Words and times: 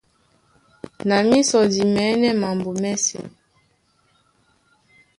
Na 1.07 1.17
mísɔ 1.29 1.59
di 1.73 1.81
mɛ̌nɛ́ 1.93 2.33
mambo 2.41 2.69
mɛ́sɛ̄. 2.81 3.25